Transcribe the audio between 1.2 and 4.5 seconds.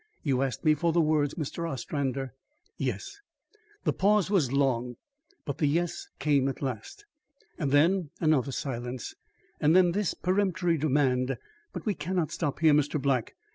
Mr. Ostrander." "Yes." The pause